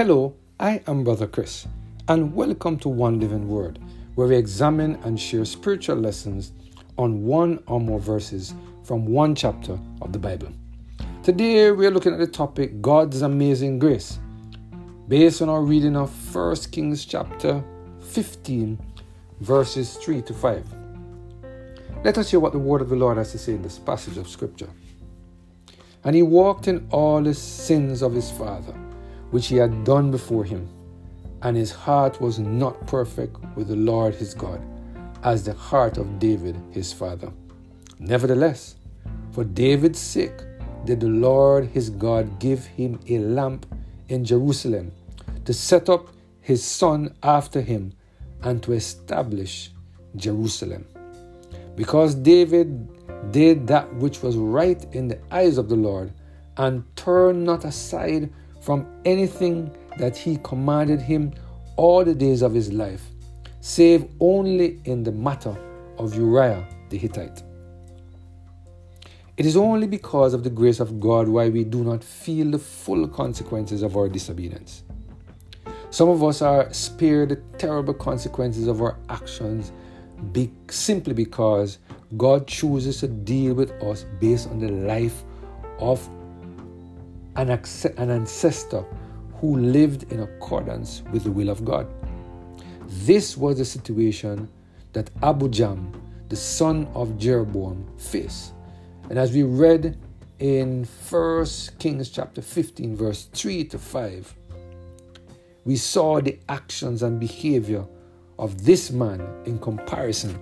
[0.00, 1.68] Hello, I am Brother Chris,
[2.08, 3.78] and welcome to One Living Word,
[4.14, 6.52] where we examine and share spiritual lessons
[6.96, 10.48] on one or more verses from one chapter of the Bible.
[11.22, 14.18] Today we are looking at the topic God's Amazing Grace,
[15.06, 17.62] based on our reading of 1 Kings chapter
[18.00, 18.78] 15,
[19.40, 20.64] verses 3 to 5.
[22.04, 24.16] Let us hear what the word of the Lord has to say in this passage
[24.16, 24.70] of Scripture.
[26.04, 28.74] And he walked in all the sins of his father,
[29.30, 30.68] which he had done before him,
[31.42, 34.60] and his heart was not perfect with the Lord his God,
[35.22, 37.32] as the heart of David his father.
[37.98, 38.76] Nevertheless,
[39.32, 40.38] for David's sake
[40.84, 43.66] did the Lord his God give him a lamp
[44.08, 44.92] in Jerusalem
[45.44, 46.08] to set up
[46.40, 47.92] his son after him
[48.42, 49.70] and to establish
[50.16, 50.86] Jerusalem.
[51.76, 52.88] Because David
[53.30, 56.12] did that which was right in the eyes of the Lord,
[56.56, 61.32] and turned not aside from anything that he commanded him
[61.76, 63.02] all the days of his life,
[63.60, 65.56] save only in the matter
[65.98, 67.42] of Uriah the Hittite.
[69.36, 72.58] It is only because of the grace of God why we do not feel the
[72.58, 74.82] full consequences of our disobedience.
[75.88, 79.72] Some of us are spared the terrible consequences of our actions
[80.32, 81.78] be, simply because
[82.16, 85.24] God chooses to deal with us based on the life
[85.78, 86.06] of
[87.36, 88.84] an, an ancestor
[89.40, 91.86] who lived in accordance with the will of God.
[92.86, 94.48] This was the situation
[94.92, 95.92] that Abijam,
[96.28, 98.52] the son of Jeroboam, faced.
[99.08, 99.98] And as we read
[100.38, 101.46] in 1
[101.78, 104.34] Kings chapter 15, verse 3 to 5,
[105.64, 107.84] we saw the actions and behavior
[108.38, 110.38] of this man in comparison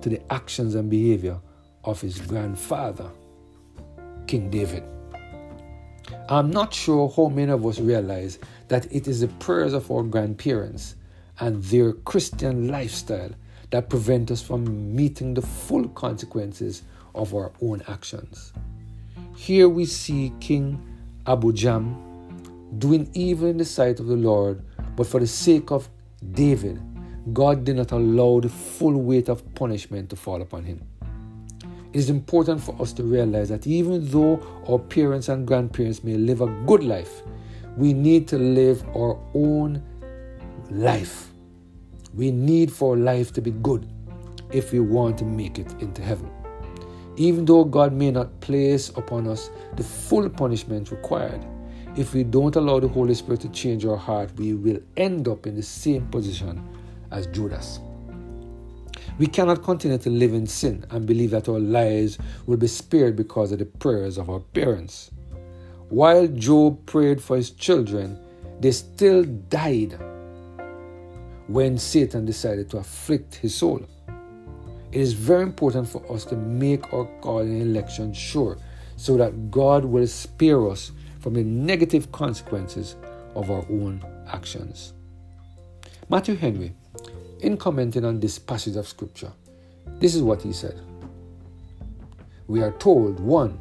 [0.00, 1.38] to the actions and behavior
[1.84, 3.10] of his grandfather,
[4.26, 4.82] King David.
[6.28, 10.02] I'm not sure how many of us realize that it is the prayers of our
[10.02, 10.96] grandparents
[11.40, 13.30] and their Christian lifestyle
[13.70, 16.82] that prevent us from meeting the full consequences
[17.14, 18.52] of our own actions.
[19.36, 20.80] Here we see King
[21.26, 24.62] Abijam doing evil in the sight of the Lord,
[24.96, 25.88] but for the sake of
[26.32, 26.80] David,
[27.32, 30.80] God did not allow the full weight of punishment to fall upon him.
[31.92, 36.14] It is important for us to realize that even though our parents and grandparents may
[36.14, 37.22] live a good life,
[37.76, 39.82] we need to live our own
[40.70, 41.30] life.
[42.14, 43.86] We need for life to be good
[44.52, 46.30] if we want to make it into heaven.
[47.16, 51.44] Even though God may not place upon us the full punishment required,
[51.94, 55.46] if we don't allow the Holy Spirit to change our heart, we will end up
[55.46, 56.66] in the same position
[57.10, 57.80] as Judas.
[59.18, 63.14] We cannot continue to live in sin and believe that our lives will be spared
[63.14, 65.10] because of the prayers of our parents.
[65.90, 68.18] While Job prayed for his children,
[68.60, 69.98] they still died
[71.48, 73.86] when Satan decided to afflict his soul.
[74.90, 78.56] It is very important for us to make our calling election sure
[78.96, 82.96] so that God will spare us from the negative consequences
[83.34, 84.94] of our own actions.
[86.08, 86.74] Matthew Henry
[87.42, 89.32] in commenting on this passage of Scripture,
[89.98, 90.80] this is what he said.
[92.46, 93.58] We are told, one,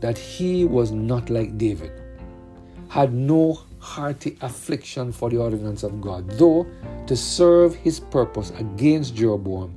[0.00, 1.92] that he was not like David,
[2.88, 6.66] had no hearty affliction for the ordinance of God, though
[7.06, 9.74] to serve his purpose against Jeroboam,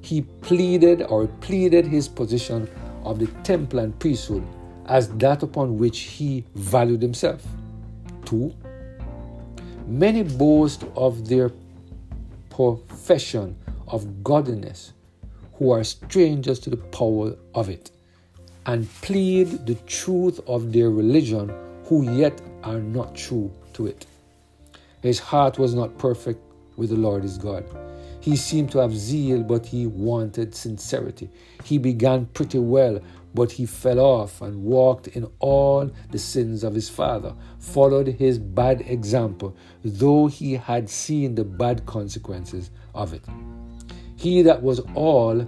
[0.00, 2.68] he pleaded or pleaded his position
[3.04, 4.46] of the temple and priesthood
[4.86, 7.44] as that upon which he valued himself.
[8.24, 8.54] Two,
[9.86, 11.50] many boast of their
[12.50, 13.56] profession
[13.88, 14.92] of godliness
[15.54, 17.90] who are strangers to the power of it
[18.66, 21.52] and plead the truth of their religion
[21.84, 24.06] who yet are not true to it.
[25.02, 26.40] His heart was not perfect
[26.76, 27.64] with the Lord his God.
[28.20, 31.30] He seemed to have zeal, but he wanted sincerity.
[31.64, 33.00] He began pretty well,
[33.34, 38.38] but he fell off and walked in all the sins of his father, followed his
[38.38, 43.24] bad example, though he had seen the bad consequences of it.
[44.16, 45.46] He that was all,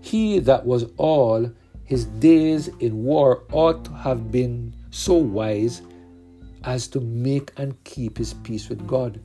[0.00, 1.50] he that was all
[1.84, 5.82] his days in war ought to have been so wise
[6.64, 9.20] as to make and keep his peace with God,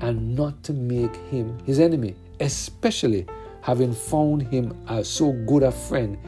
[0.00, 3.26] and not to make him his enemy, especially
[3.60, 6.18] having found him as so good a friend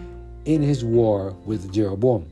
[0.47, 2.27] in his war with Jeroboam.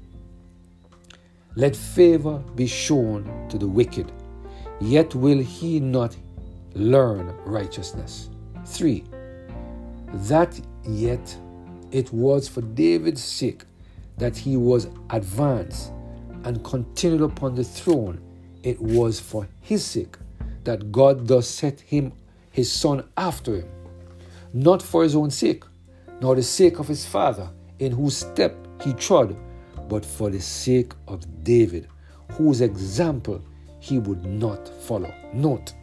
[1.56, 4.11] Let favor be shown to the wicked,
[4.81, 6.16] yet will he not
[6.75, 8.31] learn righteousness.
[8.66, 9.05] 3.
[10.14, 11.37] That yet
[11.90, 13.64] it was for David's sake
[14.19, 15.93] that he was advanced
[16.44, 18.20] and continued upon the throne,
[18.62, 20.17] it was for his sake
[20.64, 22.12] that God thus set him,
[22.50, 23.69] his son, after him,
[24.52, 25.64] not for his own sake,
[26.20, 29.36] nor the sake of his father, in whose step he trod,
[29.88, 31.88] but for the sake of David,
[32.32, 33.42] whose example
[33.80, 35.12] he would not follow.
[35.32, 35.74] Note,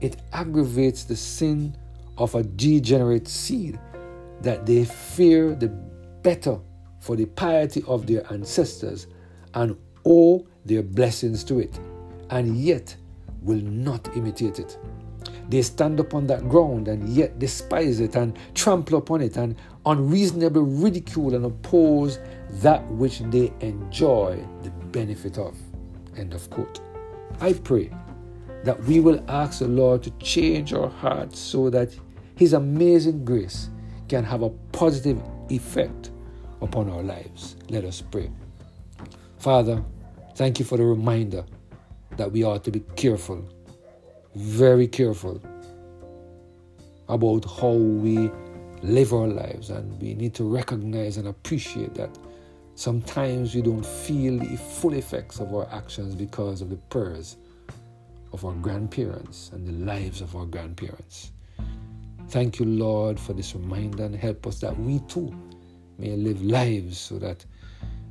[0.00, 1.76] it aggravates the sin
[2.18, 3.78] of a degenerate seed
[4.42, 5.68] that they fear the
[6.22, 6.58] better
[7.00, 9.06] for the piety of their ancestors
[9.54, 11.78] and owe their blessings to it,
[12.30, 12.94] and yet
[13.42, 14.78] will not imitate it.
[15.50, 20.62] They stand upon that ground and yet despise it and trample upon it and unreasonably
[20.62, 22.20] ridicule and oppose
[22.62, 25.56] that which they enjoy the benefit of.
[26.16, 26.80] End of quote.
[27.40, 27.90] I pray
[28.62, 31.98] that we will ask the Lord to change our hearts so that
[32.36, 33.70] His amazing grace
[34.08, 36.10] can have a positive effect
[36.62, 37.56] upon our lives.
[37.68, 38.30] Let us pray.
[39.38, 39.82] Father,
[40.36, 41.44] thank you for the reminder
[42.16, 43.48] that we ought to be careful,
[44.34, 45.40] very careful
[47.08, 48.30] about how we
[48.82, 49.70] live our lives.
[49.70, 52.16] And we need to recognize and appreciate that
[52.74, 57.36] sometimes we don't feel the full effects of our actions because of the prayers
[58.32, 61.32] of our grandparents and the lives of our grandparents.
[62.28, 65.34] Thank you, Lord, for this reminder and help us that we too
[65.98, 67.44] may live lives so that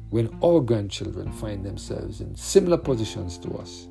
[0.09, 3.87] when our grandchildren find themselves in similar positions to us,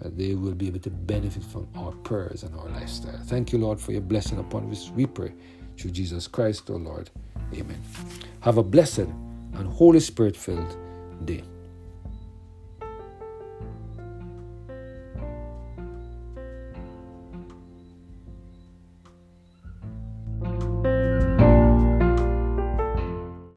[0.00, 3.18] that they will be able to benefit from our prayers and our lifestyle.
[3.26, 4.90] Thank you, Lord, for your blessing upon us.
[4.94, 5.32] We pray
[5.76, 7.10] through Jesus Christ, our Lord.
[7.52, 7.80] Amen.
[8.40, 9.08] Have a blessed
[9.54, 10.76] and Holy Spirit filled
[11.24, 11.42] day.